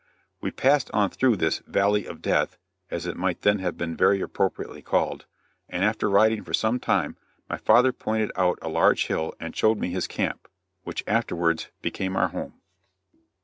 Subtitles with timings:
[0.39, 2.57] We passed on through this "Valley of Death,"
[2.89, 5.27] as it might then have been very appropriately called,
[5.69, 9.77] and after riding for some time, my father pointed out a large hill and showed
[9.77, 10.47] me his camp,
[10.85, 12.61] which afterwards became our home.